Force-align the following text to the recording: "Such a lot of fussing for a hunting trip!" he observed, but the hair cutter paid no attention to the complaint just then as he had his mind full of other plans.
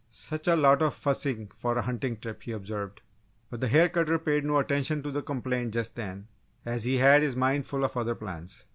"Such 0.09 0.47
a 0.47 0.55
lot 0.55 0.81
of 0.81 0.95
fussing 0.95 1.51
for 1.53 1.77
a 1.77 1.83
hunting 1.83 2.17
trip!" 2.19 2.41
he 2.41 2.53
observed, 2.53 3.01
but 3.51 3.61
the 3.61 3.67
hair 3.67 3.87
cutter 3.87 4.17
paid 4.17 4.43
no 4.43 4.57
attention 4.57 5.03
to 5.03 5.11
the 5.11 5.21
complaint 5.21 5.75
just 5.75 5.95
then 5.95 6.27
as 6.65 6.85
he 6.85 6.97
had 6.97 7.21
his 7.21 7.35
mind 7.35 7.67
full 7.67 7.83
of 7.85 7.95
other 7.95 8.15
plans. 8.15 8.65